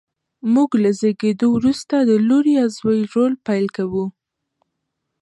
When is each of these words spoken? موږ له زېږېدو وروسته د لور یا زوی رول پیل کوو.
موږ 0.53 0.69
له 0.83 0.89
زېږېدو 0.99 1.47
وروسته 1.53 1.95
د 2.01 2.11
لور 2.27 2.45
یا 2.57 2.65
زوی 2.77 2.99
رول 3.13 3.33
پیل 3.45 3.65
کوو. 3.75 4.05